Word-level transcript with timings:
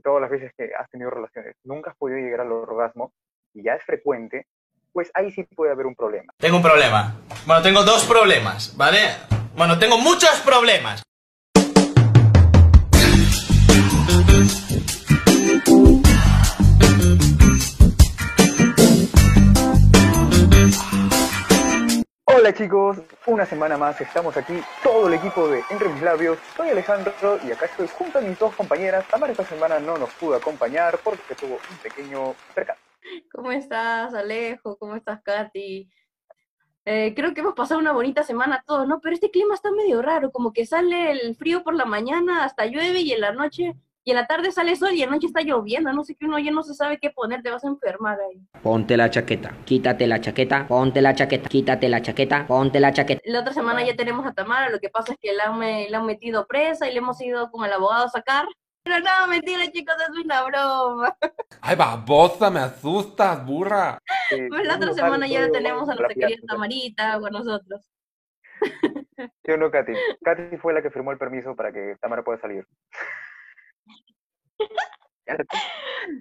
todas 0.00 0.20
las 0.20 0.30
veces 0.30 0.52
que 0.56 0.70
has 0.78 0.88
tenido 0.90 1.10
relaciones 1.10 1.56
nunca 1.64 1.90
has 1.90 1.96
podido 1.96 2.18
llegar 2.18 2.40
al 2.40 2.52
orgasmo 2.52 3.12
y 3.54 3.62
ya 3.62 3.74
es 3.74 3.84
frecuente, 3.84 4.46
pues 4.92 5.10
ahí 5.14 5.30
sí 5.30 5.44
puede 5.44 5.72
haber 5.72 5.86
un 5.86 5.94
problema. 5.94 6.32
Tengo 6.38 6.56
un 6.56 6.62
problema. 6.62 7.16
Bueno, 7.46 7.62
tengo 7.62 7.82
dos 7.84 8.04
problemas, 8.04 8.76
¿vale? 8.76 8.98
Bueno, 9.56 9.78
tengo 9.78 9.98
muchos 9.98 10.40
problemas. 10.40 11.02
Hola 22.50 22.58
chicos, 22.58 22.98
una 23.26 23.46
semana 23.46 23.78
más 23.78 24.00
estamos 24.00 24.36
aquí, 24.36 24.60
todo 24.82 25.06
el 25.06 25.14
equipo 25.14 25.46
de 25.46 25.62
Entre 25.70 25.88
mis 25.88 26.02
labios. 26.02 26.36
Soy 26.56 26.70
Alejandro 26.70 27.38
y 27.46 27.52
acá 27.52 27.66
estoy 27.66 27.86
junto 27.86 28.18
a 28.18 28.22
mis 28.22 28.36
dos 28.40 28.52
compañeras. 28.56 29.06
Tamara 29.06 29.30
esta 29.30 29.44
semana 29.44 29.78
no 29.78 29.96
nos 29.96 30.10
pudo 30.14 30.34
acompañar 30.34 30.98
porque 31.04 31.36
tuvo 31.36 31.60
un 31.70 31.76
pequeño 31.80 32.34
percance. 32.52 32.82
¿Cómo 33.32 33.52
estás, 33.52 34.14
Alejo? 34.14 34.76
¿Cómo 34.78 34.96
estás, 34.96 35.22
Katy? 35.22 35.88
Eh, 36.86 37.14
creo 37.14 37.32
que 37.34 37.40
hemos 37.40 37.54
pasado 37.54 37.78
una 37.78 37.92
bonita 37.92 38.24
semana 38.24 38.64
todos, 38.66 38.88
¿no? 38.88 39.00
Pero 39.00 39.14
este 39.14 39.30
clima 39.30 39.54
está 39.54 39.70
medio 39.70 40.02
raro, 40.02 40.32
como 40.32 40.52
que 40.52 40.66
sale 40.66 41.12
el 41.12 41.36
frío 41.36 41.62
por 41.62 41.76
la 41.76 41.84
mañana, 41.84 42.44
hasta 42.44 42.66
llueve 42.66 43.02
y 43.02 43.12
en 43.12 43.20
la 43.20 43.30
noche 43.30 43.76
y 44.04 44.10
en 44.12 44.16
la 44.16 44.26
tarde 44.26 44.50
sale 44.50 44.76
sol 44.76 44.92
y 44.92 45.02
en 45.02 45.10
la 45.10 45.16
noche 45.16 45.26
está 45.26 45.42
lloviendo, 45.42 45.92
no 45.92 46.04
sé 46.04 46.14
qué 46.14 46.26
uno 46.26 46.38
ya 46.38 46.50
no 46.50 46.62
se 46.62 46.74
sabe 46.74 46.98
qué 46.98 47.10
poner, 47.10 47.42
te 47.42 47.50
vas 47.50 47.64
a 47.64 47.68
enfermar 47.68 48.18
ahí. 48.20 48.40
Ponte 48.62 48.96
la 48.96 49.10
chaqueta, 49.10 49.54
quítate 49.64 50.06
la 50.06 50.20
chaqueta, 50.20 50.66
ponte 50.66 51.02
la 51.02 51.14
chaqueta, 51.14 51.48
quítate 51.48 51.88
la 51.88 52.00
chaqueta, 52.00 52.46
ponte 52.46 52.80
la 52.80 52.92
chaqueta. 52.92 53.20
La 53.24 53.40
otra 53.40 53.52
semana 53.52 53.84
ya 53.84 53.94
tenemos 53.96 54.26
a 54.26 54.32
Tamara, 54.32 54.70
lo 54.70 54.78
que 54.78 54.88
pasa 54.88 55.12
es 55.12 55.18
que 55.20 55.32
la 55.32 55.44
han, 55.44 55.60
la 55.90 55.98
han 55.98 56.06
metido 56.06 56.46
presa 56.46 56.88
y 56.88 56.92
le 56.92 56.98
hemos 56.98 57.20
ido 57.20 57.50
con 57.50 57.64
el 57.64 57.72
abogado 57.72 58.06
a 58.06 58.08
sacar. 58.08 58.46
Pero 58.82 58.98
no, 59.00 59.28
mentira, 59.28 59.70
chicos, 59.70 59.94
es 60.00 60.24
una 60.24 60.42
broma. 60.44 61.14
Ay, 61.60 61.76
babosa, 61.76 62.50
me 62.50 62.60
asustas, 62.60 63.44
burra. 63.44 63.98
Eh, 64.32 64.46
Pues 64.48 64.64
la 64.64 64.76
otra 64.76 64.92
semana 64.92 65.26
ya 65.26 65.42
todo 65.42 65.52
tenemos 65.52 65.88
a 65.88 65.94
nuestra 65.96 66.14
querida. 66.14 66.38
Tamarita 66.46 67.18
con 67.18 67.32
nosotros. 67.32 67.90
¿Sí 69.44 69.50
o 69.50 69.56
no, 69.56 69.70
Katy? 69.70 69.92
Katy 70.24 70.56
fue 70.58 70.72
la 70.72 70.82
que 70.82 70.90
firmó 70.90 71.10
el 71.10 71.18
permiso 71.18 71.56
para 71.56 71.72
que 71.72 71.96
Tamara 72.00 72.22
pueda 72.22 72.38
salir. 72.38 72.64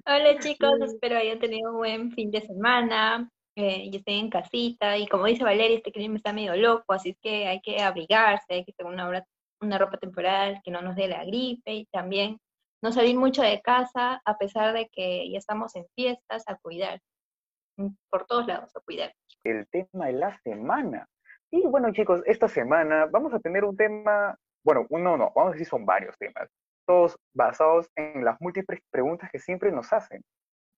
Hola 0.06 0.38
chicos, 0.40 0.80
espero 0.82 1.18
hayan 1.18 1.40
tenido 1.40 1.72
un 1.72 1.78
buen 1.78 2.12
fin 2.12 2.32
de 2.32 2.42
semana. 2.42 3.30
Eh, 3.56 3.90
yo 3.92 3.98
estoy 4.00 4.20
en 4.20 4.30
casita 4.30 4.98
y 4.98 5.08
como 5.08 5.26
dice 5.26 5.44
Valeria, 5.44 5.78
este 5.78 5.92
clima 5.92 6.16
está 6.16 6.32
medio 6.32 6.56
loco, 6.56 6.94
así 6.94 7.10
es 7.10 7.18
que 7.22 7.48
hay 7.48 7.60
que 7.62 7.82
abrigarse, 7.82 8.54
hay 8.54 8.64
que 8.66 8.74
tener 8.74 8.94
una, 8.94 9.26
una 9.62 9.78
ropa 9.78 9.98
temporal 9.98 10.62
que 10.64 10.72
no 10.72 10.82
nos 10.82 10.96
dé 10.96 11.08
la 11.08 11.26
gripe 11.26 11.74
y 11.74 11.86
también 11.88 12.38
no 12.82 12.92
salir 12.92 13.18
mucho 13.18 13.42
de 13.42 13.62
casa 13.62 14.22
a 14.24 14.38
pesar 14.38 14.74
de 14.74 14.88
que 14.90 15.30
ya 15.30 15.38
estamos 15.38 15.76
en 15.76 15.86
fiestas, 15.96 16.44
a 16.48 16.56
cuidar. 16.58 17.02
Mm, 17.78 17.90
Por 18.10 18.26
todos 18.26 18.48
lados, 18.48 18.76
a 18.76 18.80
cuidar. 18.82 19.14
el 19.44 19.68
tema 19.70 20.08
de 20.08 20.14
la 20.14 20.38
semana. 20.42 21.08
Y 21.52 21.62
bueno, 21.68 21.92
chicos, 21.92 22.22
esta 22.26 22.48
semana 22.48 23.08
vamos 23.08 23.34
a 23.34 23.40
tener 23.40 23.66
un 23.66 23.76
tema, 23.76 24.38
bueno, 24.64 24.86
uno 24.90 25.18
no, 25.18 25.32
vamos 25.36 25.50
a 25.50 25.54
decir 25.54 25.68
son 25.68 25.86
varios 25.86 26.18
temas, 26.18 26.48
todos 26.90 27.16
basados 27.36 27.88
en 27.96 28.26
las 28.26 28.36
múltiples 28.42 28.80
preguntas 28.90 29.30
que 29.32 29.38
siempre 29.38 29.72
nos 29.72 29.94
hacen, 29.94 30.24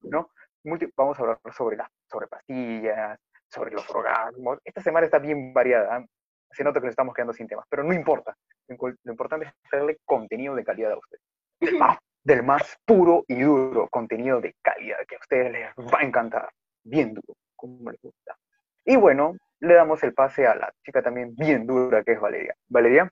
¿no? 0.02 0.30
Multi- 0.66 0.92
vamos 0.98 1.18
a 1.18 1.22
hablar 1.22 1.40
sobre 1.56 1.78
las 1.78 1.90
sobre 2.10 2.28
pastillas, 2.28 3.18
sobre 3.48 3.72
los 3.72 3.90
orgasmos. 3.90 4.60
Esta 4.66 4.82
semana 4.82 5.06
está 5.06 5.20
bien 5.20 5.54
variada, 5.54 5.96
¿ah? 5.96 6.06
se 6.52 6.66
nota 6.66 6.82
que 6.82 6.88
nos 6.88 6.92
estamos 6.92 7.16
quedando 7.16 7.32
sin 7.32 7.48
temas, 7.48 7.66
pero 7.70 7.82
no 7.84 7.94
importa. 7.94 8.36
Lo 8.68 8.76
impo- 8.76 8.98
Lo 9.04 9.12
importante 9.14 9.46
es 9.48 9.54
traerle 9.70 10.00
contenido 10.04 10.54
de 10.54 10.66
calidad 10.66 10.92
a 10.92 10.98
ustedes. 10.98 11.24
Del 11.62 11.78
más, 11.80 11.98
del 12.24 12.44
más 12.44 12.78
puro 12.86 13.24
y 13.30 13.42
duro 13.42 13.88
contenido 13.90 14.42
de 14.42 14.54
calidad 14.62 14.98
que 15.08 15.16
a 15.16 15.20
ustedes 15.20 15.50
les 15.54 15.76
va 15.94 16.00
a 16.00 16.04
encantar. 16.04 16.50
Bien 16.84 17.14
duro, 17.14 17.36
como 17.56 17.90
les 17.90 18.02
gusta. 18.02 18.36
Y 18.84 18.98
bueno, 18.98 19.38
le 19.62 19.76
damos 19.76 20.04
el 20.04 20.14
pase 20.14 20.46
a 20.46 20.56
la 20.56 20.74
chica 20.84 21.02
también 21.02 21.34
bien 21.36 21.66
dura 21.66 22.04
que 22.04 22.12
es 22.14 22.20
Valeria. 22.20 22.54
Valeria, 22.68 23.10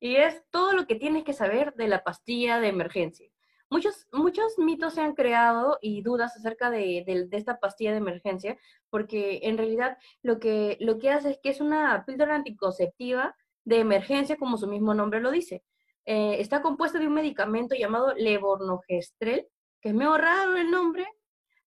Y 0.00 0.16
es 0.16 0.42
todo 0.50 0.72
lo 0.72 0.86
que 0.86 0.94
tienes 0.96 1.24
que 1.24 1.32
saber 1.34 1.74
de 1.74 1.86
la 1.88 2.02
pastilla 2.02 2.58
de 2.58 2.68
emergencia. 2.68 3.30
Muchos, 3.68 4.08
muchos 4.12 4.58
mitos 4.58 4.94
se 4.94 5.00
han 5.02 5.14
creado 5.14 5.78
y 5.80 6.02
dudas 6.02 6.36
acerca 6.36 6.70
de, 6.70 7.04
de- 7.06 7.28
esta 7.36 7.60
pastilla 7.60 7.92
de 7.92 7.98
emergencia, 7.98 8.58
porque 8.88 9.40
en 9.44 9.56
realidad 9.58 9.96
lo 10.22 10.40
que, 10.40 10.76
lo 10.80 10.98
que 10.98 11.10
hace 11.10 11.30
es 11.30 11.38
que 11.42 11.50
es 11.50 11.60
una 11.60 12.04
píldora 12.04 12.34
anticonceptiva 12.34 13.36
de 13.64 13.78
emergencia, 13.78 14.36
como 14.36 14.56
su 14.56 14.66
mismo 14.66 14.94
nombre 14.94 15.20
lo 15.20 15.30
dice. 15.30 15.62
Eh, 16.06 16.40
está 16.40 16.62
compuesta 16.62 16.98
de 16.98 17.06
un 17.06 17.14
medicamento 17.14 17.76
llamado 17.76 18.14
levornogestrel, 18.14 19.46
que 19.80 19.90
es 19.90 19.94
medio 19.94 20.16
raro 20.16 20.56
el 20.56 20.70
nombre, 20.70 21.06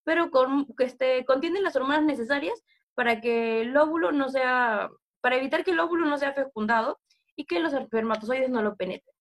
pero 0.04 0.30
con, 0.32 0.66
que 0.76 0.84
este, 0.86 1.24
contiene 1.26 1.62
las 1.62 1.76
hormonas 1.76 2.04
necesarias 2.04 2.62
para 2.96 3.22
que 3.22 3.62
el 3.62 3.78
óvulo 3.78 4.12
no 4.12 4.28
sea, 4.30 4.90
para 5.22 5.38
evitar 5.38 5.64
que 5.64 5.72
el 5.72 5.80
óvulo 5.80 6.06
no 6.06 6.18
sea 6.18 6.34
fecundado 6.34 7.00
y 7.36 7.46
que 7.46 7.60
los 7.60 7.74
espermatozoides 7.74 8.50
no 8.50 8.62
lo 8.62 8.76
penetren. 8.76 9.14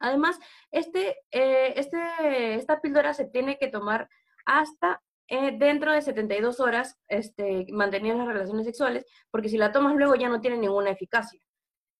Además, 0.00 0.38
este, 0.70 1.16
eh, 1.30 1.74
este, 1.76 2.54
esta 2.54 2.80
píldora 2.80 3.14
se 3.14 3.26
tiene 3.26 3.56
que 3.56 3.68
tomar 3.68 4.08
hasta 4.44 5.00
eh, 5.28 5.56
dentro 5.56 5.92
de 5.92 6.02
72 6.02 6.58
horas 6.60 6.98
este, 7.08 7.66
manteniendo 7.70 8.24
las 8.24 8.34
relaciones 8.34 8.66
sexuales, 8.66 9.06
porque 9.30 9.48
si 9.48 9.56
la 9.56 9.72
tomas 9.72 9.94
luego 9.94 10.16
ya 10.16 10.28
no 10.28 10.40
tiene 10.40 10.58
ninguna 10.58 10.90
eficacia. 10.90 11.40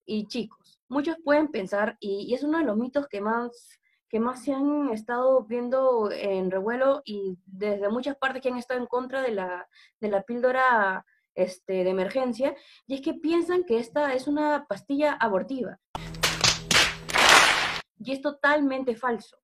Y 0.05 0.27
chicos, 0.27 0.81
muchos 0.89 1.17
pueden 1.25 1.49
pensar, 1.49 1.97
y, 2.01 2.27
y 2.29 2.35
es 2.35 2.43
uno 2.43 2.59
de 2.59 2.65
los 2.65 2.77
mitos 2.77 3.07
que 3.07 3.21
más, 3.21 3.79
que 4.09 4.19
más 4.19 4.43
se 4.45 4.53
han 4.53 4.91
estado 4.91 5.45
viendo 5.45 6.11
en 6.11 6.51
revuelo 6.51 7.03
y 7.05 7.39
desde 7.47 7.89
muchas 7.89 8.17
partes 8.17 8.43
que 8.43 8.49
han 8.49 8.59
estado 8.59 8.81
en 8.81 8.87
contra 8.87 9.23
de 9.23 9.31
la, 9.31 9.69
de 10.01 10.09
la 10.09 10.23
píldora 10.23 11.07
este, 11.35 11.85
de 11.85 11.91
emergencia, 11.91 12.55
y 12.87 12.95
es 12.95 13.01
que 13.01 13.15
piensan 13.15 13.65
que 13.65 13.79
esta 13.79 14.15
es 14.15 14.27
una 14.27 14.67
pastilla 14.69 15.13
abortiva. 15.15 15.79
Y 17.99 18.13
es 18.13 18.21
totalmente 18.21 18.97
falso. 18.97 19.39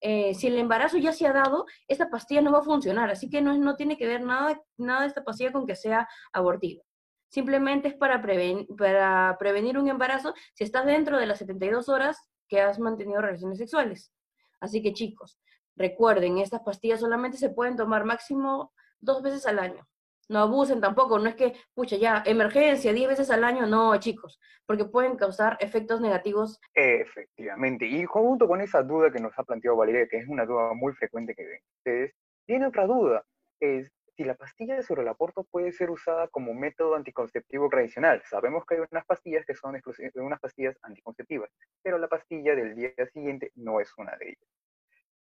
Eh, 0.00 0.34
si 0.34 0.46
el 0.46 0.58
embarazo 0.58 0.96
ya 0.96 1.12
se 1.12 1.26
ha 1.26 1.32
dado, 1.32 1.66
esta 1.88 2.08
pastilla 2.08 2.40
no 2.40 2.52
va 2.52 2.60
a 2.60 2.62
funcionar, 2.62 3.10
así 3.10 3.28
que 3.28 3.42
no, 3.42 3.56
no 3.58 3.74
tiene 3.76 3.96
que 3.96 4.06
ver 4.06 4.22
nada, 4.22 4.60
nada 4.76 5.04
esta 5.06 5.24
pastilla 5.24 5.52
con 5.52 5.66
que 5.66 5.74
sea 5.74 6.08
abortiva. 6.32 6.82
Simplemente 7.30 7.88
es 7.88 7.94
para, 7.94 8.22
preven- 8.22 8.66
para 8.76 9.36
prevenir 9.38 9.76
un 9.76 9.88
embarazo 9.88 10.32
si 10.54 10.64
estás 10.64 10.86
dentro 10.86 11.18
de 11.18 11.26
las 11.26 11.38
72 11.38 11.88
horas 11.88 12.16
que 12.48 12.60
has 12.60 12.78
mantenido 12.78 13.20
relaciones 13.20 13.58
sexuales. 13.58 14.12
Así 14.60 14.82
que 14.82 14.94
chicos, 14.94 15.38
recuerden, 15.76 16.38
estas 16.38 16.62
pastillas 16.62 17.00
solamente 17.00 17.36
se 17.36 17.50
pueden 17.50 17.76
tomar 17.76 18.04
máximo 18.04 18.72
dos 19.00 19.20
veces 19.20 19.46
al 19.46 19.58
año. 19.58 19.86
No 20.28 20.40
abusen 20.40 20.80
tampoco, 20.80 21.18
no 21.18 21.28
es 21.28 21.34
que, 21.34 21.54
pucha, 21.74 21.96
ya, 21.96 22.22
emergencia, 22.26 22.92
10 22.92 23.08
veces 23.08 23.30
al 23.30 23.44
año, 23.44 23.66
no, 23.66 23.98
chicos, 23.98 24.38
porque 24.66 24.84
pueden 24.84 25.16
causar 25.16 25.56
efectos 25.60 26.00
negativos 26.00 26.60
efectivamente, 26.74 27.86
y 27.86 28.04
junto 28.04 28.46
con 28.46 28.60
esa 28.60 28.82
duda 28.82 29.10
que 29.10 29.20
nos 29.20 29.38
ha 29.38 29.44
planteado 29.44 29.76
Valeria, 29.76 30.06
que 30.06 30.18
es 30.18 30.28
una 30.28 30.44
duda 30.44 30.74
muy 30.74 30.92
frecuente 30.92 31.34
que 31.34 31.46
ven 31.46 31.60
ustedes, 31.78 32.14
viene 32.46 32.66
otra 32.66 32.86
duda, 32.86 33.24
es 33.60 33.90
si 34.18 34.24
la 34.24 34.34
pastilla 34.34 34.82
sobre 34.82 35.02
el 35.02 35.08
aborto 35.08 35.44
puede 35.44 35.70
ser 35.70 35.90
usada 35.90 36.26
como 36.26 36.52
método 36.52 36.96
anticonceptivo 36.96 37.68
tradicional. 37.68 38.20
Sabemos 38.28 38.66
que 38.66 38.74
hay 38.74 38.80
unas 38.90 39.06
pastillas 39.06 39.46
que 39.46 39.54
son 39.54 39.80
unas 40.16 40.40
pastillas 40.40 40.76
anticonceptivas, 40.82 41.50
pero 41.84 41.98
la 41.98 42.08
pastilla 42.08 42.56
del 42.56 42.74
día 42.74 42.90
siguiente 43.12 43.52
no 43.54 43.80
es 43.80 43.96
una 43.96 44.16
de 44.16 44.30
ellas. 44.30 44.57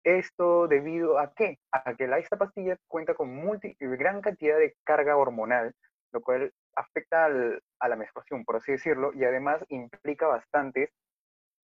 Esto 0.07 0.69
debido 0.69 1.19
a 1.19 1.33
qué? 1.33 1.59
A 1.73 1.93
que 1.95 2.07
la, 2.07 2.17
esta 2.17 2.37
pastilla 2.37 2.77
cuenta 2.87 3.13
con 3.13 3.35
multi, 3.35 3.75
gran 3.81 4.21
cantidad 4.21 4.57
de 4.57 4.73
carga 4.85 5.17
hormonal, 5.17 5.75
lo 6.13 6.21
cual 6.21 6.53
afecta 6.77 7.25
al- 7.25 7.61
a 7.81 7.89
la 7.89 7.97
menstruación, 7.97 8.45
por 8.45 8.55
así 8.55 8.71
decirlo, 8.71 9.11
y 9.13 9.25
además 9.25 9.65
implica 9.67 10.25
bastantes 10.27 10.91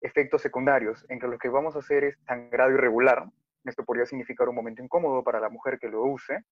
efectos 0.02 0.42
secundarios, 0.42 1.06
entre 1.08 1.30
los 1.30 1.40
que 1.40 1.48
vamos 1.48 1.78
a 1.78 1.80
hacer 1.80 2.04
es 2.04 2.18
sangrado 2.28 2.72
irregular. 2.72 3.24
Esto 3.64 3.86
podría 3.86 4.06
significar 4.06 4.50
un 4.50 4.56
momento 4.56 4.84
incómodo 4.84 5.24
para 5.24 5.40
la 5.40 5.48
mujer 5.48 5.80
que 5.80 5.88
lo 5.88 6.02
use. 6.04 6.44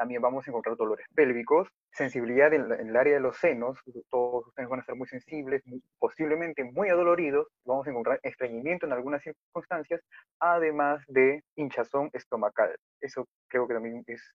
También 0.00 0.22
vamos 0.22 0.48
a 0.48 0.50
encontrar 0.50 0.78
dolores 0.78 1.04
pélvicos, 1.14 1.68
sensibilidad 1.92 2.54
en, 2.54 2.72
el 2.72 2.96
área 2.96 3.12
de 3.12 3.20
los 3.20 3.36
senos, 3.36 3.78
todos 4.08 4.46
ustedes 4.46 4.66
van 4.66 4.80
a 4.80 4.82
ser 4.82 4.94
muy 4.94 5.06
sensibles, 5.06 5.62
posiblemente 5.98 6.64
muy 6.64 6.88
adoloridos, 6.88 7.48
vamos 7.66 7.86
a 7.86 7.90
encontrar 7.90 8.18
estreñimiento 8.22 8.86
en 8.86 8.94
algunas 8.94 9.22
circunstancias, 9.22 10.00
además 10.38 11.04
de 11.06 11.42
hinchazón 11.54 12.08
estomacal. 12.14 12.74
Eso 12.98 13.26
creo 13.46 13.68
que 13.68 13.74
también 13.74 14.02
es, 14.06 14.32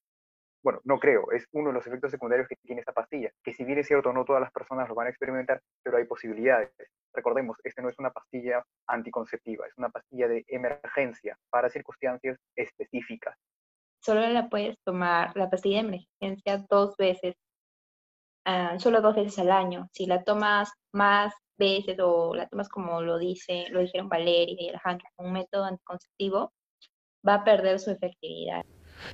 bueno, 0.62 0.82
no 0.84 1.00
creo, 1.00 1.32
es 1.32 1.48
uno 1.52 1.70
de 1.70 1.74
los 1.74 1.88
efectos 1.88 2.12
secundarios 2.12 2.48
que 2.48 2.58
tiene 2.58 2.82
esta 2.82 2.94
pastilla, 2.94 3.32
que 3.44 3.52
si 3.52 3.64
bien 3.64 3.80
es 3.80 3.88
cierto, 3.88 4.14
no 4.14 4.24
todas 4.24 4.44
las 4.44 4.52
personas 4.52 4.88
lo 4.88 4.94
van 4.94 5.08
a 5.08 5.10
experimentar, 5.10 5.60
pero 5.82 5.98
hay 5.98 6.06
posibilidades. 6.06 6.70
Recordemos, 7.12 7.58
esta 7.64 7.82
no 7.82 7.90
es 7.90 7.98
una 7.98 8.12
pastilla 8.12 8.64
anticonceptiva, 8.86 9.66
es 9.66 9.76
una 9.78 9.90
pastilla 9.90 10.28
de 10.28 10.46
emergencia 10.48 11.36
para 11.50 11.72
circunstancias 11.72 12.38
específicas. 12.56 13.36
Solo 14.06 14.22
la 14.28 14.50
puedes 14.50 14.78
tomar, 14.84 15.36
la 15.36 15.50
pastilla 15.50 15.82
de 15.82 16.06
emergencia, 16.22 16.64
dos 16.70 16.96
veces 16.96 17.34
ah, 18.46 18.78
solo 18.78 19.02
dos 19.02 19.16
veces 19.16 19.40
al 19.40 19.50
año. 19.50 19.90
Si 19.94 20.06
la 20.06 20.24
tomas 20.24 20.72
más 20.94 21.34
veces 21.58 21.98
o 22.00 22.36
la 22.36 22.48
tomas 22.48 22.70
como 22.70 23.02
lo 23.02 23.18
dice, 23.18 23.66
lo 23.72 23.80
dijeron 23.80 24.08
Valeria 24.08 24.56
y 24.60 24.70
Alejandro, 24.70 25.08
un 25.18 25.34
método 25.34 25.64
anticonceptivo, 25.64 26.54
va 27.28 27.36
a 27.36 27.44
perder 27.44 27.80
su 27.80 27.90
efectividad. 27.90 28.64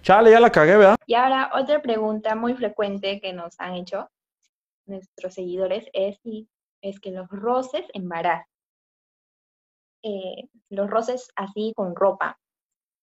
Chale, 0.01 0.29
ya 0.29 0.41
la 0.41 0.51
cagué, 0.51 0.75
¿verdad? 0.75 0.97
Y 1.05 1.13
ahora 1.13 1.51
otra 1.55 1.81
pregunta 1.81 2.35
muy 2.35 2.53
frecuente 2.55 3.21
que 3.21 3.31
nos 3.31 3.57
han 3.61 3.75
hecho 3.75 4.09
nuestros 4.85 5.33
seguidores 5.33 5.85
es 5.93 6.17
si 6.21 6.49
es 6.81 6.99
que 6.99 7.11
los 7.11 7.29
roces 7.29 7.85
embarazan. 7.93 8.45
Eh, 10.03 10.49
los 10.69 10.89
roces 10.89 11.29
así 11.37 11.71
con 11.77 11.95
ropa, 11.95 12.37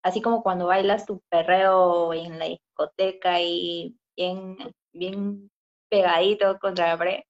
así 0.03 0.23
como 0.23 0.43
cuando 0.43 0.67
bailas 0.67 1.06
tu 1.06 1.21
perreo 1.29 2.12
en 2.12 2.39
la 2.39 2.47
discoteca 2.47 3.41
y 3.41 3.97
bien, 4.17 4.56
bien 4.93 5.50
pegadito 5.89 6.59
contra 6.59 6.89
la 6.89 6.99
pared. 6.99 7.21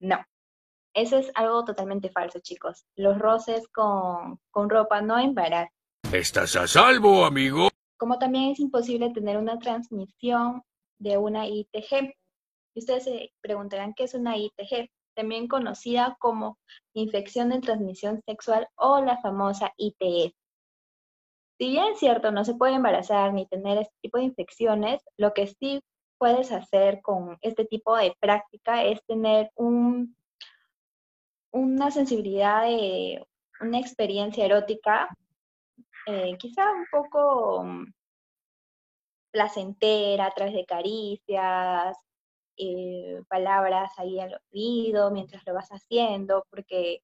No, 0.00 0.24
eso 0.94 1.18
es 1.18 1.30
algo 1.34 1.64
totalmente 1.64 2.10
falso, 2.10 2.40
chicos. 2.40 2.86
Los 2.96 3.18
roces 3.18 3.68
con, 3.68 4.40
con 4.50 4.70
ropa 4.70 5.00
no 5.00 5.18
embarazan. 5.18 5.68
Estás 6.12 6.56
a 6.56 6.66
salvo, 6.66 7.24
amigo. 7.24 7.68
Como 7.98 8.18
también 8.18 8.50
es 8.50 8.60
imposible 8.60 9.10
tener 9.10 9.36
una 9.36 9.58
transmisión 9.58 10.62
de 10.98 11.18
una 11.18 11.46
ITG. 11.46 12.14
Y 12.74 12.80
ustedes 12.80 13.04
se 13.04 13.32
preguntarán 13.40 13.94
qué 13.94 14.04
es 14.04 14.14
una 14.14 14.36
ITG, 14.36 14.90
también 15.14 15.48
conocida 15.48 16.16
como 16.20 16.58
infección 16.94 17.50
de 17.50 17.60
transmisión 17.60 18.22
sexual 18.24 18.68
o 18.76 19.00
la 19.00 19.18
famosa 19.18 19.72
ITS. 19.76 20.37
Si 21.58 21.70
bien 21.70 21.92
es 21.92 21.98
cierto, 21.98 22.30
no 22.30 22.44
se 22.44 22.54
puede 22.54 22.74
embarazar 22.74 23.32
ni 23.34 23.46
tener 23.46 23.78
este 23.78 23.94
tipo 24.00 24.18
de 24.18 24.24
infecciones, 24.24 25.02
lo 25.16 25.34
que 25.34 25.48
sí 25.48 25.82
puedes 26.16 26.52
hacer 26.52 27.00
con 27.02 27.36
este 27.40 27.64
tipo 27.64 27.96
de 27.96 28.14
práctica 28.20 28.84
es 28.84 29.04
tener 29.06 29.50
un, 29.56 30.16
una 31.50 31.90
sensibilidad 31.90 32.62
de 32.62 33.26
una 33.60 33.78
experiencia 33.80 34.44
erótica, 34.44 35.08
eh, 36.06 36.36
quizá 36.38 36.70
un 36.70 36.86
poco 36.92 37.64
mm, 37.64 37.92
placentera 39.32 40.26
a 40.26 40.30
través 40.30 40.54
de 40.54 40.64
caricias, 40.64 41.96
eh, 42.56 43.22
palabras 43.28 43.92
ahí 43.98 44.20
al 44.20 44.40
oído 44.52 45.10
mientras 45.10 45.44
lo 45.46 45.54
vas 45.54 45.70
haciendo, 45.70 46.44
porque 46.50 47.02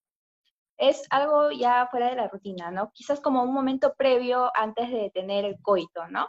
es 0.76 1.04
algo 1.10 1.50
ya 1.50 1.86
fuera 1.90 2.08
de 2.10 2.16
la 2.16 2.28
rutina, 2.28 2.70
¿no? 2.70 2.90
Quizás 2.92 3.20
como 3.20 3.42
un 3.42 3.54
momento 3.54 3.94
previo 3.94 4.50
antes 4.54 4.90
de 4.90 5.10
tener 5.14 5.44
el 5.44 5.60
coito, 5.60 6.06
¿no? 6.08 6.24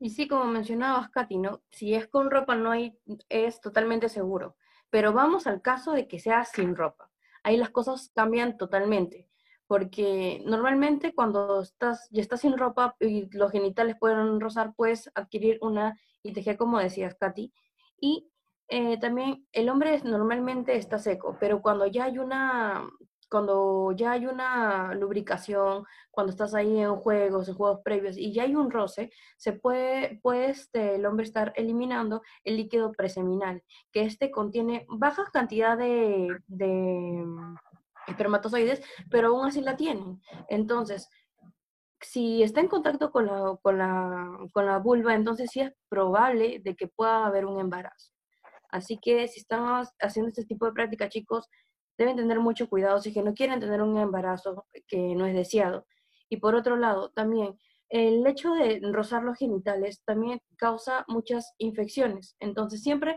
Y 0.00 0.10
sí, 0.10 0.28
como 0.28 0.44
mencionabas, 0.44 1.10
Katy, 1.10 1.38
¿no? 1.38 1.62
Si 1.70 1.94
es 1.94 2.06
con 2.06 2.30
ropa 2.30 2.54
no 2.54 2.70
hay, 2.70 2.96
es 3.28 3.60
totalmente 3.60 4.08
seguro. 4.08 4.56
Pero 4.90 5.12
vamos 5.12 5.46
al 5.46 5.60
caso 5.60 5.92
de 5.92 6.06
que 6.06 6.20
sea 6.20 6.44
sin 6.44 6.76
ropa. 6.76 7.10
Ahí 7.42 7.56
las 7.56 7.70
cosas 7.70 8.10
cambian 8.14 8.56
totalmente. 8.56 9.28
Porque 9.66 10.42
normalmente 10.46 11.14
cuando 11.14 11.60
estás, 11.60 12.08
ya 12.10 12.22
estás 12.22 12.40
sin 12.40 12.56
ropa 12.56 12.96
y 13.00 13.28
los 13.36 13.50
genitales 13.50 13.96
pueden 13.98 14.40
rozar, 14.40 14.72
puedes 14.74 15.10
adquirir 15.14 15.58
una 15.60 15.98
ITG, 16.22 16.56
como 16.56 16.78
decías, 16.78 17.16
Katy. 17.16 17.52
Y 18.00 18.30
eh, 18.68 18.98
también 19.00 19.46
el 19.52 19.68
hombre 19.68 20.00
normalmente 20.04 20.76
está 20.76 20.98
seco, 20.98 21.36
pero 21.40 21.62
cuando 21.62 21.86
ya 21.86 22.04
hay 22.04 22.18
una, 22.18 22.88
cuando 23.30 23.92
ya 23.92 24.12
hay 24.12 24.26
una 24.26 24.94
lubricación, 24.94 25.84
cuando 26.10 26.30
estás 26.30 26.54
ahí 26.54 26.78
en 26.78 26.96
juegos, 26.96 27.48
en 27.48 27.54
juegos 27.54 27.80
previos 27.82 28.16
y 28.16 28.32
ya 28.32 28.42
hay 28.42 28.54
un 28.54 28.70
roce, 28.70 29.10
se 29.36 29.52
puede, 29.52 30.20
puede 30.22 30.50
este, 30.50 30.96
el 30.96 31.06
hombre 31.06 31.24
estar 31.24 31.52
eliminando 31.56 32.22
el 32.44 32.56
líquido 32.56 32.92
preseminal, 32.92 33.62
que 33.92 34.02
este 34.02 34.30
contiene 34.30 34.86
baja 34.88 35.24
cantidad 35.32 35.76
de, 35.78 36.28
de 36.46 37.24
espermatozoides, 38.06 38.82
pero 39.10 39.28
aún 39.28 39.46
así 39.46 39.60
la 39.60 39.76
tienen. 39.76 40.20
Entonces, 40.48 41.08
si 42.00 42.42
está 42.42 42.60
en 42.60 42.68
contacto 42.68 43.10
con 43.10 43.26
la, 43.26 43.58
con 43.62 43.78
la, 43.78 44.38
con 44.52 44.66
la 44.66 44.78
vulva, 44.78 45.14
entonces 45.14 45.50
sí 45.50 45.60
es 45.60 45.72
probable 45.88 46.60
de 46.60 46.76
que 46.76 46.88
pueda 46.88 47.26
haber 47.26 47.46
un 47.46 47.60
embarazo. 47.60 48.12
Así 48.70 48.98
que 48.98 49.26
si 49.28 49.40
están 49.40 49.84
haciendo 50.00 50.28
este 50.28 50.44
tipo 50.44 50.66
de 50.66 50.72
práctica, 50.72 51.08
chicos, 51.08 51.48
deben 51.96 52.16
tener 52.16 52.40
mucho 52.40 52.68
cuidado 52.68 53.00
si 53.00 53.12
no 53.22 53.34
quieren 53.34 53.60
tener 53.60 53.82
un 53.82 53.98
embarazo 53.98 54.66
que 54.86 55.14
no 55.14 55.26
es 55.26 55.34
deseado. 55.34 55.86
Y 56.28 56.38
por 56.38 56.54
otro 56.54 56.76
lado, 56.76 57.10
también 57.10 57.58
el 57.88 58.26
hecho 58.26 58.52
de 58.52 58.80
rozar 58.92 59.22
los 59.22 59.38
genitales 59.38 60.02
también 60.04 60.40
causa 60.56 61.04
muchas 61.08 61.54
infecciones. 61.58 62.36
Entonces, 62.38 62.82
siempre, 62.82 63.16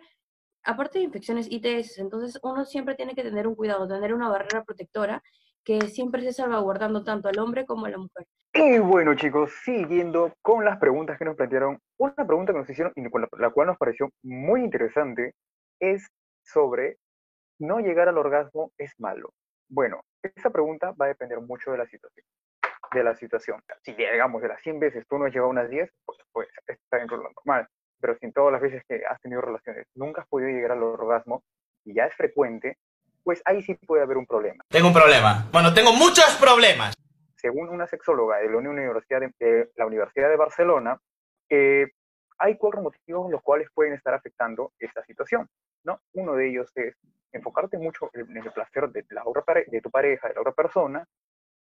aparte 0.64 1.00
de 1.00 1.06
infecciones 1.06 1.48
ITS, 1.52 2.00
entonces 2.00 2.40
uno 2.42 2.66
siempre 2.66 2.96
tiene 2.96 3.14
que 3.14 3.24
tener 3.24 3.48
un 3.48 3.56
cuidado, 3.56 3.88
tener 3.88 4.14
una 4.14 4.30
barrera 4.30 4.64
protectora 4.64 5.22
que 5.64 5.82
siempre 5.82 6.22
esté 6.22 6.34
salvaguardando 6.34 7.04
tanto 7.04 7.30
al 7.30 7.40
hombre 7.40 7.66
como 7.66 7.86
a 7.86 7.90
la 7.90 7.98
mujer. 7.98 8.26
Y 8.54 8.80
bueno, 8.80 9.16
chicos, 9.16 9.52
siguiendo 9.64 10.34
con 10.42 10.66
las 10.66 10.78
preguntas 10.78 11.18
que 11.18 11.26
nos 11.26 11.38
plantearon, 11.38 11.80
una 11.98 12.28
pregunta 12.28 12.52
que 12.52 12.60
nos 12.60 12.70
hicieron 12.70 12.92
y 12.96 13.04
la 13.38 13.50
cual 13.50 13.68
nos 13.68 13.78
pareció 13.78 14.10
muy 14.24 14.64
interesante 14.64 15.34
es 15.80 16.08
sobre 16.44 16.98
no 17.60 17.80
llegar 17.80 18.10
al 18.10 18.18
orgasmo 18.18 18.72
es 18.78 18.92
malo. 19.00 19.34
Bueno, 19.70 20.02
esa 20.22 20.50
pregunta 20.50 20.92
va 21.00 21.06
a 21.06 21.10
depender 21.10 21.40
mucho 21.40 21.72
de 21.72 21.78
la 21.78 21.86
situación. 21.86 22.26
De 22.92 23.04
la 23.04 23.16
situación. 23.16 23.62
Si 23.84 23.94
llegamos 23.94 24.42
de 24.42 24.50
las 24.50 24.62
100 24.62 24.80
veces 24.80 25.06
tú 25.08 25.18
no 25.18 25.26
has 25.26 25.32
llegado 25.32 25.50
unas 25.50 25.70
10, 25.70 25.90
pues, 26.04 26.20
pues 26.34 26.50
está 26.68 26.98
dentro 26.98 27.18
de 27.18 27.24
lo 27.24 27.30
normal. 27.32 27.68
Pero 28.02 28.18
si 28.18 28.26
en 28.26 28.34
todas 28.34 28.52
las 28.52 28.62
veces 28.62 28.84
que 28.88 29.06
has 29.06 29.22
tenido 29.22 29.42
relaciones 29.42 29.88
nunca 29.96 30.22
has 30.22 30.28
podido 30.28 30.50
llegar 30.50 30.72
al 30.72 30.84
orgasmo 30.84 31.44
y 31.86 31.94
ya 31.94 32.06
es 32.06 32.16
frecuente, 32.16 32.78
pues 33.24 33.42
ahí 33.46 33.62
sí 33.62 33.76
puede 33.76 34.04
haber 34.04 34.18
un 34.18 34.26
problema. 34.26 34.64
Tengo 34.70 34.88
un 34.88 34.94
problema. 34.94 35.48
Bueno, 35.52 35.74
tengo 35.74 35.94
muchos 35.94 36.36
problemas. 36.40 36.94
Según 37.36 37.70
una 37.70 37.88
sexóloga 37.88 38.38
de 38.38 38.50
la 38.50 38.58
Universidad 38.58 39.22
de, 39.40 39.72
la 39.76 39.86
Universidad 39.86 40.30
de 40.30 40.36
Barcelona, 40.36 41.00
eh, 41.50 41.88
hay 42.38 42.58
cuatro 42.58 42.82
motivos 42.82 43.32
los 43.32 43.42
cuales 43.42 43.68
pueden 43.74 43.94
estar 43.94 44.14
afectando 44.14 44.74
esta 44.80 45.04
situación. 45.04 45.48
¿no? 45.84 46.00
Uno 46.14 46.36
de 46.36 46.50
ellos 46.50 46.72
es 46.76 46.96
enfocarte 47.32 47.78
mucho 47.78 48.10
en 48.14 48.38
el 48.38 48.52
placer 48.52 48.90
de, 48.90 49.06
la 49.10 49.24
otra 49.26 49.44
de 49.66 49.82
tu 49.82 49.90
pareja, 49.90 50.28
de 50.28 50.36
la 50.36 50.42
otra 50.42 50.54
persona, 50.54 51.06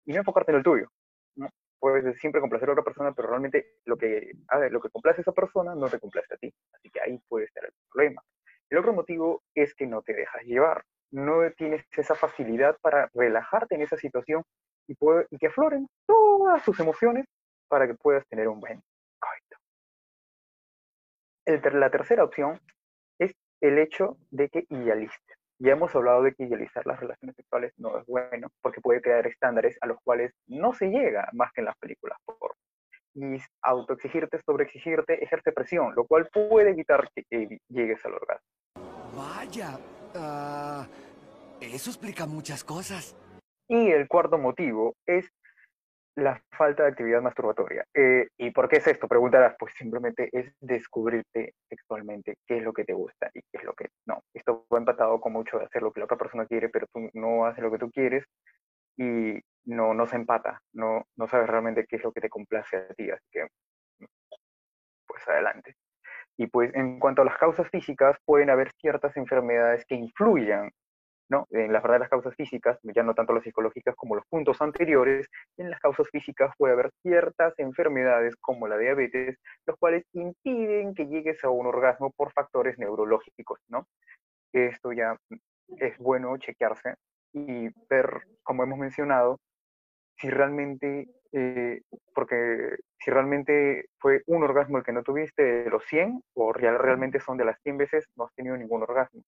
y 0.06 0.14
no 0.14 0.20
enfocarte 0.20 0.52
en 0.52 0.58
el 0.58 0.64
tuyo. 0.64 0.88
¿no? 1.36 1.50
Puedes 1.80 2.18
siempre 2.20 2.42
complacer 2.42 2.70
a 2.70 2.74
otra 2.74 2.84
persona, 2.84 3.14
pero 3.14 3.30
realmente 3.30 3.78
lo 3.86 3.98
que, 3.98 4.32
lo 4.70 4.82
que 4.82 4.90
complace 4.90 5.22
a 5.22 5.24
esa 5.24 5.32
persona 5.32 5.76
no 5.76 5.90
te 5.90 6.00
complace 6.00 6.34
a 6.34 6.38
ti. 6.38 6.54
Así 6.74 6.90
que 6.90 7.02
ahí 7.02 7.20
puede 7.28 7.46
estar 7.46 7.64
el 7.66 7.74
problema. 7.92 8.22
El 8.70 8.78
otro 8.78 8.94
motivo 8.94 9.44
es 9.56 9.74
que 9.74 9.88
no 9.88 10.02
te 10.02 10.14
dejas 10.14 10.44
llevar 10.44 10.84
no 11.12 11.50
tienes 11.58 11.86
esa 11.92 12.16
facilidad 12.16 12.78
para 12.82 13.10
relajarte 13.14 13.76
en 13.76 13.82
esa 13.82 13.98
situación 13.98 14.44
y, 14.88 14.96
que 15.38 15.48
afloren 15.48 15.88
todas 16.06 16.64
sus 16.64 16.80
emociones 16.80 17.26
para 17.68 17.88
que 17.88 17.94
puedas 17.96 18.26
tener 18.28 18.48
un 18.48 18.60
buen 18.60 18.82
coito. 19.20 19.58
la 21.78 21.90
tercera 21.90 22.24
opción 22.24 22.60
es 23.20 23.34
el 23.62 23.78
hecho 23.78 24.18
de 24.32 24.50
que 24.50 24.66
idealices. 24.70 25.22
Ya 25.62 25.74
hemos 25.74 25.94
hablado 25.94 26.24
de 26.24 26.34
que 26.34 26.44
idealizar 26.44 26.86
las 26.88 27.00
relaciones 27.00 27.36
sexuales 27.36 27.74
no 27.78 27.98
es 27.98 28.06
bueno 28.06 28.48
porque 28.62 28.82
puede 28.82 29.02
crear 29.02 29.28
estándares 29.28 29.78
a 29.82 29.88
los 29.88 30.00
cuales 30.04 30.32
no 30.48 30.74
se 30.74 30.88
llega 30.88 31.30
más 31.34 31.52
que 31.52 31.62
en 31.62 31.66
las 31.66 31.78
películas 31.78 32.18
por 32.26 32.56
y 33.16 33.38
autoexigirte, 33.62 34.40
sobreexigirte, 34.46 35.24
ejerce 35.24 35.52
presión, 35.52 35.94
lo 35.96 36.06
cual 36.06 36.30
puede 36.32 36.72
evitar 36.72 37.10
que 37.14 37.60
llegues 37.68 38.06
al 38.06 38.14
orgasmo. 38.14 38.48
Vaya, 39.16 39.78
Ah, 40.16 40.88
eso 41.62 41.90
explica 41.90 42.26
muchas 42.26 42.64
cosas. 42.64 43.16
Y 43.68 43.92
el 43.92 44.08
cuarto 44.08 44.38
motivo 44.38 44.96
es 45.06 45.30
la 46.16 46.42
falta 46.52 46.84
de 46.84 46.90
actividad 46.90 47.22
masturbatoria. 47.22 47.86
Eh, 47.94 48.28
¿Y 48.38 48.52
por 48.52 48.68
qué 48.68 48.78
es 48.78 48.88
esto? 48.88 49.08
Preguntarás, 49.08 49.56
pues 49.58 49.74
simplemente 49.78 50.30
es 50.32 50.52
descubrirte 50.60 51.54
sexualmente 51.70 52.36
qué 52.48 52.58
es 52.58 52.64
lo 52.64 52.74
que 52.74 52.84
te 52.84 52.94
gusta 52.94 53.30
y 53.34 53.42
qué 53.42 53.58
es 53.58 53.64
lo 53.64 53.74
que 53.74 53.88
no. 54.06 54.22
Esto 54.34 54.66
va 54.74 54.80
empatado 54.80 55.22
con 55.22 55.34
mucho 55.34 55.60
de 55.60 55.66
hacer 55.66 55.82
lo 55.82 55.92
que 55.92 56.00
la 56.00 56.06
otra 56.06 56.18
persona 56.18 56.46
quiere, 56.46 56.70
pero 56.70 56.88
tú 56.94 57.10
no 57.14 57.46
haces 57.46 57.64
lo 57.64 57.72
que 57.72 57.78
tú 57.78 57.90
quieres 57.92 58.26
y 58.98 59.40
no, 59.66 59.94
no 59.94 60.08
se 60.08 60.16
empata, 60.18 60.60
no, 60.74 61.06
no 61.16 61.28
sabes 61.28 61.48
realmente 61.48 61.86
qué 61.88 61.98
es 61.98 62.04
lo 62.04 62.12
que 62.12 62.22
te 62.22 62.30
complace 62.30 62.78
a 62.78 62.94
ti, 62.96 63.10
así 63.12 63.26
que 63.32 63.48
pues 65.08 65.28
adelante. 65.28 65.76
Y 66.40 66.48
pues 66.48 66.74
en 66.74 67.00
cuanto 67.00 67.22
a 67.22 67.26
las 67.26 67.38
causas 67.38 67.70
físicas, 67.70 68.18
pueden 68.24 68.50
haber 68.50 68.72
ciertas 68.80 69.18
enfermedades 69.18 69.84
que 69.86 69.96
influyan 69.96 70.72
¿no? 71.30 71.46
en 71.52 71.74
las 71.74 71.84
verdaderas 71.84 72.08
causas 72.08 72.34
físicas, 72.34 72.80
ya 72.82 73.04
no 73.04 73.14
tanto 73.14 73.34
las 73.34 73.44
psicológicas 73.44 73.94
como 73.98 74.16
los 74.16 74.26
puntos 74.30 74.62
anteriores, 74.62 75.28
en 75.58 75.70
las 75.70 75.82
causas 75.82 76.08
físicas 76.10 76.54
puede 76.58 76.74
haber 76.74 76.92
ciertas 77.04 77.54
enfermedades 77.60 78.38
como 78.38 78.70
la 78.70 78.78
diabetes, 78.78 79.38
los 79.66 79.76
cuales 79.78 80.06
impiden 80.14 80.96
que 80.96 81.08
llegues 81.08 81.44
a 81.44 81.50
un 81.50 81.68
orgasmo 81.68 82.12
por 82.12 82.32
factores 82.32 82.80
neurológicos, 82.80 83.60
¿no? 83.68 83.86
Esto 84.54 84.94
ya 84.94 85.18
es 85.78 85.98
bueno 85.98 86.38
chequearse 86.38 86.96
y 87.34 87.68
ver, 87.90 88.24
como 88.44 88.64
hemos 88.64 88.80
mencionado, 88.80 89.42
si 90.18 90.30
realmente 90.30 91.10
eh, 91.32 91.82
porque 92.14 92.78
si 93.00 93.12
realmente 93.12 93.86
fue 94.00 94.22
un 94.28 94.44
orgasmo 94.44 94.78
el 94.78 94.84
que 94.84 94.92
no 94.94 95.04
tuviste 95.04 95.44
de 95.64 95.70
los 95.70 95.84
100, 95.86 96.24
o 96.34 96.54
real- 96.54 96.80
realmente 96.80 97.20
son 97.20 97.38
de 97.38 97.46
las 97.46 97.60
100 97.62 97.78
veces, 97.78 98.08
no 98.16 98.26
has 98.26 98.34
tenido 98.34 98.58
ningún 98.58 98.84
orgasmo. 98.84 99.22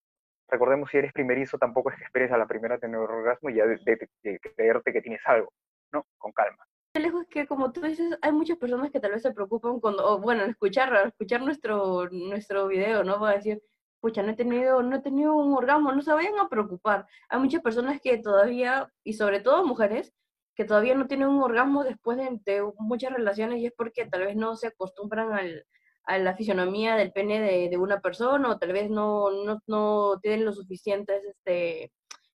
Recordemos, 0.50 0.90
si 0.90 0.98
eres 0.98 1.14
primerizo, 1.14 1.58
tampoco 1.58 1.92
es 1.92 1.98
que 1.98 2.04
esperes 2.04 2.32
a 2.32 2.38
la 2.38 2.48
primera 2.48 2.78
tener 2.78 2.98
orgasmo 2.98 3.50
y 3.50 3.56
ya 3.56 3.66
de, 3.66 3.78
de- 3.86 4.10
de 4.24 4.40
creerte 4.40 4.92
que 4.94 5.02
tienes 5.02 5.22
algo, 5.26 5.52
¿no? 5.94 6.06
Con 6.18 6.32
calma. 6.34 6.66
lejos 6.94 7.26
que 7.30 7.48
como 7.48 7.72
tú 7.72 7.82
dices, 7.82 8.18
hay 8.22 8.32
muchas 8.34 8.58
personas 8.58 8.92
que 8.92 9.00
tal 9.00 9.12
vez 9.12 9.22
se 9.22 9.32
preocupan 9.34 9.80
cuando, 9.80 10.06
o 10.06 10.20
bueno, 10.20 10.44
al 10.44 10.50
escuchar, 10.50 10.94
al 10.94 11.08
escuchar 11.10 11.42
nuestro, 11.42 12.10
nuestro 12.12 12.68
video, 12.68 13.04
¿no? 13.06 13.20
Va 13.20 13.30
a 13.32 13.36
decir, 13.36 13.62
pucha, 14.02 14.24
no 14.24 14.32
he 14.32 14.36
tenido, 14.36 14.82
no 14.84 14.98
he 14.98 15.02
tenido 15.02 15.34
un 15.36 15.54
orgasmo, 15.54 15.92
no 15.94 16.02
se 16.02 16.12
vayan 16.12 16.38
a 16.40 16.50
preocupar. 16.50 17.06
Hay 17.30 17.40
muchas 17.40 17.62
personas 17.62 18.02
que 18.02 18.18
todavía, 18.18 18.92
y 19.06 19.14
sobre 19.14 19.40
todo 19.40 19.66
mujeres, 19.66 20.14
que 20.56 20.66
todavía 20.66 20.96
no 20.96 21.08
tienen 21.08 21.30
un 21.30 21.42
orgasmo 21.42 21.84
después 21.84 22.18
de, 22.18 22.40
de 22.46 22.64
muchas 22.80 23.14
relaciones 23.14 23.60
y 23.60 23.68
es 23.68 23.74
porque 23.74 24.06
tal 24.06 24.26
vez 24.26 24.36
no 24.36 24.56
se 24.56 24.68
acostumbran 24.68 25.34
al, 25.34 25.66
a 26.04 26.18
la 26.18 26.36
fisionomía 26.36 26.96
del 26.96 27.12
pene 27.12 27.40
de, 27.40 27.70
de 27.70 27.78
una 27.78 28.00
persona 28.00 28.50
o 28.50 28.58
tal 28.58 28.74
vez 28.74 28.90
no, 28.90 29.32
no, 29.46 29.62
no 29.68 30.20
tienen 30.22 30.46
lo 30.46 30.54
suficientes, 30.54 31.24
este, 31.24 31.92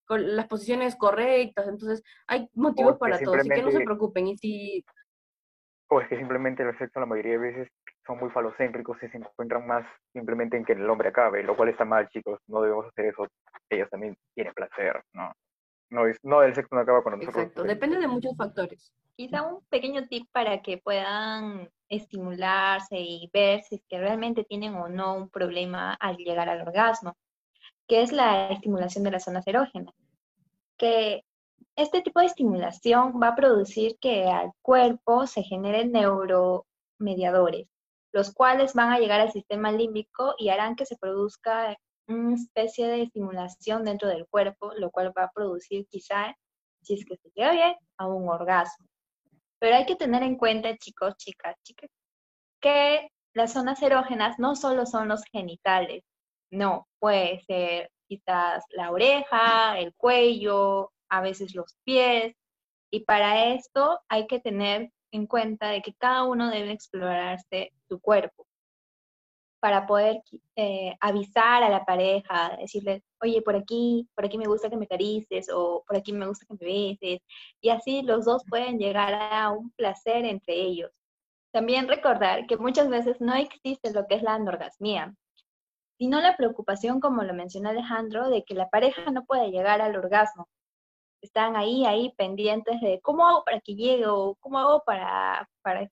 con 0.06 0.36
las 0.36 0.46
posiciones 0.46 0.96
correctas, 0.96 1.66
entonces 1.66 2.02
hay 2.26 2.48
motivos 2.54 2.98
para 2.98 3.18
todo, 3.18 3.34
así 3.34 3.48
que 3.48 3.62
no 3.62 3.70
se 3.70 3.80
preocupen. 3.80 4.28
Y 4.28 4.36
si 4.36 4.84
O 5.88 6.00
es 6.00 6.08
que 6.08 6.18
simplemente 6.18 6.62
el 6.62 6.76
sexo 6.78 7.00
la 7.00 7.06
mayoría 7.06 7.32
de 7.32 7.38
veces 7.38 7.68
son 8.06 8.18
muy 8.18 8.30
falocéntricos 8.30 9.02
y 9.02 9.08
se 9.08 9.16
encuentran 9.16 9.66
más 9.66 9.86
simplemente 10.12 10.56
en 10.56 10.64
que 10.64 10.72
el 10.72 10.88
hombre 10.88 11.08
acabe, 11.08 11.42
lo 11.42 11.56
cual 11.56 11.70
está 11.70 11.84
mal, 11.84 12.08
chicos. 12.10 12.38
No 12.46 12.60
debemos 12.60 12.86
hacer 12.86 13.06
eso. 13.06 13.26
Ellos 13.70 13.88
también 13.88 14.14
tienen 14.34 14.52
placer, 14.52 15.02
¿no? 15.14 15.32
No, 15.94 16.08
es, 16.08 16.18
no 16.24 16.42
el 16.42 16.52
sexo 16.56 16.74
no 16.74 16.80
acaba 16.80 17.04
cuando 17.04 17.18
nosotros. 17.18 17.44
Exacto, 17.44 17.62
depende 17.62 17.98
de 17.98 18.08
muchos 18.08 18.36
factores. 18.36 18.92
Quizá 19.14 19.42
un 19.42 19.64
pequeño 19.66 20.08
tip 20.08 20.26
para 20.32 20.60
que 20.60 20.78
puedan 20.78 21.70
estimularse 21.88 22.98
y 22.98 23.30
ver 23.32 23.62
si 23.62 23.76
es 23.76 23.82
que 23.88 23.98
realmente 23.98 24.42
tienen 24.42 24.74
o 24.74 24.88
no 24.88 25.14
un 25.14 25.30
problema 25.30 25.94
al 25.94 26.16
llegar 26.16 26.48
al 26.48 26.62
orgasmo, 26.62 27.16
que 27.86 28.02
es 28.02 28.10
la 28.10 28.48
estimulación 28.48 29.04
de 29.04 29.12
las 29.12 29.22
zonas 29.22 29.46
erógenas. 29.46 29.94
Que 30.76 31.22
este 31.76 32.02
tipo 32.02 32.18
de 32.18 32.26
estimulación 32.26 33.20
va 33.22 33.28
a 33.28 33.36
producir 33.36 33.96
que 34.00 34.24
al 34.24 34.50
cuerpo 34.62 35.28
se 35.28 35.44
generen 35.44 35.92
neuromediadores, 35.92 37.68
los 38.10 38.34
cuales 38.34 38.74
van 38.74 38.90
a 38.90 38.98
llegar 38.98 39.20
al 39.20 39.30
sistema 39.30 39.70
límbico 39.70 40.34
y 40.38 40.48
harán 40.48 40.74
que 40.74 40.86
se 40.86 40.96
produzca 40.96 41.76
una 42.08 42.34
especie 42.34 42.86
de 42.88 43.02
estimulación 43.02 43.84
dentro 43.84 44.08
del 44.08 44.26
cuerpo, 44.26 44.72
lo 44.74 44.90
cual 44.90 45.12
va 45.16 45.24
a 45.24 45.32
producir 45.32 45.86
quizá, 45.88 46.34
si 46.82 46.94
es 46.94 47.04
que 47.04 47.16
se 47.16 47.30
llega 47.34 47.52
bien, 47.52 47.74
a 47.98 48.06
un 48.06 48.28
orgasmo. 48.28 48.86
Pero 49.58 49.76
hay 49.76 49.86
que 49.86 49.96
tener 49.96 50.22
en 50.22 50.36
cuenta, 50.36 50.76
chicos, 50.76 51.16
chicas, 51.16 51.56
chicas, 51.62 51.90
que 52.60 53.08
las 53.34 53.52
zonas 53.52 53.82
erógenas 53.82 54.38
no 54.38 54.56
solo 54.56 54.86
son 54.86 55.08
los 55.08 55.22
genitales, 55.32 56.04
no, 56.50 56.86
puede 56.98 57.40
ser 57.44 57.90
quizás 58.06 58.64
la 58.70 58.90
oreja, 58.90 59.78
el 59.78 59.94
cuello, 59.94 60.92
a 61.08 61.20
veces 61.20 61.54
los 61.54 61.76
pies, 61.84 62.34
y 62.90 63.00
para 63.00 63.54
esto 63.54 64.00
hay 64.08 64.26
que 64.26 64.40
tener 64.40 64.90
en 65.10 65.26
cuenta 65.26 65.68
de 65.70 65.82
que 65.82 65.94
cada 65.94 66.24
uno 66.24 66.50
debe 66.50 66.72
explorarse 66.72 67.72
su 67.88 68.00
cuerpo 68.00 68.46
para 69.64 69.86
poder 69.86 70.22
eh, 70.56 70.94
avisar 71.00 71.62
a 71.62 71.70
la 71.70 71.86
pareja, 71.86 72.54
decirle, 72.60 73.02
oye, 73.22 73.40
por 73.40 73.56
aquí, 73.56 74.06
por 74.14 74.26
aquí 74.26 74.36
me 74.36 74.46
gusta 74.46 74.68
que 74.68 74.76
me 74.76 74.84
acarices 74.84 75.48
o 75.50 75.82
por 75.86 75.96
aquí 75.96 76.12
me 76.12 76.26
gusta 76.26 76.44
que 76.44 76.52
me 76.52 76.66
beses, 76.66 77.22
y 77.62 77.70
así 77.70 78.02
los 78.02 78.26
dos 78.26 78.42
pueden 78.46 78.78
llegar 78.78 79.14
a 79.14 79.50
un 79.52 79.70
placer 79.70 80.26
entre 80.26 80.52
ellos. 80.52 80.90
También 81.50 81.88
recordar 81.88 82.46
que 82.46 82.58
muchas 82.58 82.90
veces 82.90 83.22
no 83.22 83.34
existe 83.36 83.90
lo 83.94 84.06
que 84.06 84.16
es 84.16 84.22
la 84.22 84.34
anorgasmía, 84.34 85.14
sino 85.96 86.20
la 86.20 86.36
preocupación, 86.36 87.00
como 87.00 87.22
lo 87.22 87.32
mencionó 87.32 87.70
Alejandro, 87.70 88.28
de 88.28 88.44
que 88.44 88.52
la 88.52 88.68
pareja 88.68 89.10
no 89.12 89.24
puede 89.24 89.50
llegar 89.50 89.80
al 89.80 89.96
orgasmo. 89.96 90.46
Están 91.22 91.56
ahí, 91.56 91.86
ahí 91.86 92.12
pendientes 92.18 92.82
de 92.82 93.00
cómo 93.00 93.26
hago 93.26 93.44
para 93.44 93.60
que 93.60 93.76
llegue 93.76 94.06
o 94.08 94.36
cómo 94.40 94.58
hago 94.58 94.82
para, 94.84 95.48
para 95.62 95.88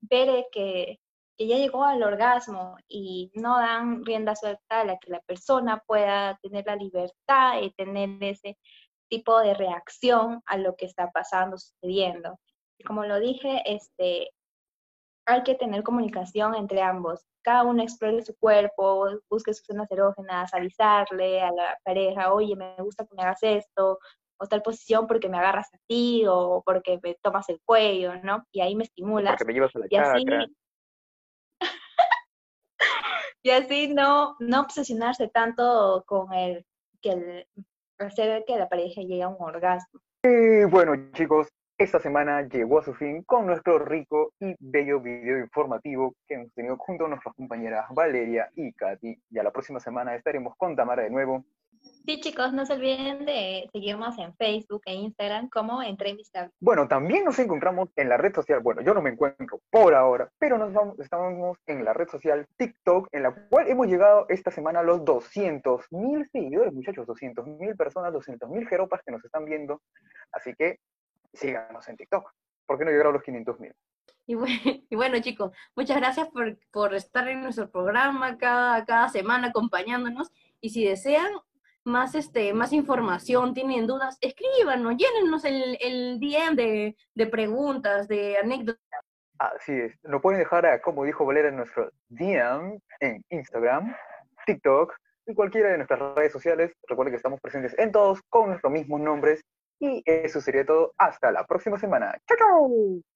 ver 0.00 0.44
que, 0.52 1.00
que 1.36 1.46
ya 1.46 1.56
llegó 1.56 1.84
al 1.84 2.02
orgasmo 2.02 2.76
y 2.88 3.30
no 3.34 3.58
dan 3.58 4.04
rienda 4.04 4.34
suelta 4.34 4.80
a 4.80 4.84
la 4.84 4.98
que 4.98 5.10
la 5.10 5.20
persona 5.20 5.82
pueda 5.86 6.38
tener 6.42 6.64
la 6.66 6.76
libertad 6.76 7.60
de 7.60 7.70
tener 7.76 8.22
ese 8.22 8.56
tipo 9.08 9.38
de 9.40 9.54
reacción 9.54 10.42
a 10.46 10.56
lo 10.56 10.74
que 10.76 10.86
está 10.86 11.10
pasando, 11.10 11.58
sucediendo. 11.58 12.38
Y 12.78 12.84
como 12.84 13.04
lo 13.04 13.20
dije, 13.20 13.62
este, 13.66 14.30
hay 15.26 15.42
que 15.42 15.54
tener 15.54 15.82
comunicación 15.82 16.54
entre 16.54 16.82
ambos. 16.82 17.24
Cada 17.42 17.64
uno 17.64 17.82
explore 17.82 18.22
su 18.22 18.34
cuerpo, 18.36 19.08
busque 19.30 19.54
sus 19.54 19.66
zonas 19.66 19.90
erógenas, 19.90 20.52
avisarle 20.54 21.40
a 21.40 21.52
la 21.52 21.78
pareja, 21.84 22.32
oye, 22.32 22.56
me 22.56 22.74
gusta 22.78 23.06
que 23.06 23.14
me 23.14 23.22
hagas 23.22 23.42
esto, 23.42 23.98
o 24.38 24.46
tal 24.46 24.62
posición 24.62 25.06
porque 25.06 25.28
me 25.28 25.38
agarras 25.38 25.72
a 25.72 25.78
ti, 25.86 26.24
o 26.28 26.62
porque 26.64 26.98
me 27.02 27.16
tomas 27.22 27.48
el 27.48 27.60
cuello, 27.64 28.16
¿no? 28.22 28.44
Y 28.52 28.60
ahí 28.60 28.74
me 28.74 28.84
estimulas. 28.84 29.32
Porque 29.32 29.44
me 29.44 29.54
llevas 29.54 29.74
a 29.76 29.78
la 29.80 29.86
Y 29.88 29.96
así, 29.96 30.24
chacra. 30.24 30.46
Y 33.46 33.50
así 33.50 33.94
no, 33.94 34.34
no 34.40 34.62
obsesionarse 34.62 35.28
tanto 35.28 36.02
con 36.04 36.32
el 36.34 36.66
que 37.00 37.10
el, 37.10 37.46
hacer 37.96 38.44
que 38.44 38.56
la 38.56 38.68
pareja 38.68 39.02
llegue 39.02 39.22
a 39.22 39.28
un 39.28 39.36
orgasmo. 39.38 40.00
Y 40.24 40.64
bueno, 40.64 41.12
chicos, 41.12 41.46
esta 41.78 42.00
semana 42.00 42.42
llegó 42.42 42.80
a 42.80 42.82
su 42.82 42.92
fin 42.94 43.22
con 43.22 43.46
nuestro 43.46 43.78
rico 43.78 44.32
y 44.40 44.56
bello 44.58 44.98
video 44.98 45.38
informativo 45.38 46.16
que 46.26 46.34
hemos 46.34 46.52
tenido 46.54 46.76
junto 46.76 47.04
a 47.04 47.08
nuestras 47.08 47.36
compañeras 47.36 47.86
Valeria 47.90 48.50
y 48.56 48.72
Katy. 48.72 49.16
Ya 49.30 49.44
la 49.44 49.52
próxima 49.52 49.78
semana 49.78 50.16
estaremos 50.16 50.56
con 50.56 50.74
Tamara 50.74 51.04
de 51.04 51.10
nuevo. 51.10 51.44
Sí, 52.06 52.20
chicos, 52.20 52.52
no 52.52 52.64
se 52.64 52.74
olviden 52.74 53.26
de 53.26 53.68
seguirnos 53.72 54.16
en 54.18 54.32
Facebook 54.36 54.82
e 54.84 54.94
Instagram 54.94 55.48
como 55.48 55.82
Entre. 55.82 56.16
Bueno, 56.60 56.86
también 56.86 57.24
nos 57.24 57.38
encontramos 57.40 57.88
en 57.96 58.08
la 58.08 58.16
red 58.16 58.32
social, 58.32 58.60
bueno, 58.60 58.80
yo 58.80 58.94
no 58.94 59.02
me 59.02 59.10
encuentro 59.10 59.60
por 59.70 59.92
ahora, 59.94 60.30
pero 60.38 60.56
nos 60.56 60.72
vamos, 60.72 60.98
estamos 61.00 61.58
en 61.66 61.84
la 61.84 61.92
red 61.92 62.08
social 62.08 62.46
TikTok, 62.56 63.08
en 63.10 63.24
la 63.24 63.34
cual 63.48 63.68
hemos 63.68 63.88
llegado 63.88 64.26
esta 64.28 64.52
semana 64.52 64.80
a 64.80 64.82
los 64.84 65.04
200 65.04 65.86
mil 65.90 66.28
seguidores, 66.30 66.72
muchachos, 66.72 67.06
200 67.06 67.44
mil 67.46 67.74
personas, 67.76 68.12
200 68.12 68.48
mil 68.50 68.68
jeropas 68.68 69.02
que 69.04 69.10
nos 69.10 69.24
están 69.24 69.44
viendo, 69.44 69.82
así 70.30 70.54
que 70.54 70.78
síganos 71.32 71.88
en 71.88 71.96
TikTok. 71.96 72.30
¿Por 72.66 72.78
qué 72.78 72.84
no 72.84 72.90
llegar 72.90 73.08
a 73.08 73.12
los 73.12 73.22
500 73.22 73.60
mil? 73.60 73.74
Y 74.26 74.34
bueno, 74.34 74.54
y 74.90 74.96
bueno, 74.96 75.20
chicos, 75.20 75.52
muchas 75.74 75.96
gracias 75.96 76.28
por, 76.28 76.58
por 76.70 76.94
estar 76.94 77.26
en 77.28 77.42
nuestro 77.42 77.70
programa 77.70 78.38
cada, 78.38 78.84
cada 78.84 79.08
semana 79.08 79.48
acompañándonos. 79.48 80.30
Y 80.60 80.70
si 80.70 80.84
desean 80.84 81.32
más, 81.86 82.14
este, 82.14 82.52
más 82.52 82.72
información, 82.72 83.54
tienen 83.54 83.86
dudas, 83.86 84.18
escríbanos, 84.20 84.96
llénenos 84.96 85.44
el, 85.44 85.78
el 85.80 86.20
DM 86.20 86.56
de, 86.56 86.96
de 87.14 87.26
preguntas, 87.26 88.08
de 88.08 88.36
anécdotas. 88.38 88.80
Así 89.38 89.72
es, 89.72 89.98
lo 90.02 90.20
pueden 90.20 90.40
dejar, 90.40 90.66
a, 90.66 90.80
como 90.80 91.04
dijo 91.04 91.24
Valera, 91.24 91.48
en 91.48 91.56
nuestro 91.56 91.90
DM, 92.08 92.78
en 93.00 93.24
Instagram, 93.28 93.94
TikTok 94.46 94.94
y 95.26 95.34
cualquiera 95.34 95.70
de 95.70 95.76
nuestras 95.76 96.00
redes 96.14 96.32
sociales. 96.32 96.72
Recuerden 96.88 97.12
que 97.12 97.16
estamos 97.16 97.40
presentes 97.40 97.74
en 97.78 97.92
todos 97.92 98.20
con 98.28 98.48
nuestros 98.48 98.72
mismos 98.72 99.00
nombres. 99.00 99.42
Y 99.78 100.02
eso 100.06 100.40
sería 100.40 100.64
todo. 100.64 100.94
Hasta 100.96 101.30
la 101.30 101.44
próxima 101.44 101.78
semana. 101.78 102.16
¡Chao, 102.26 102.38
chao! 102.38 103.15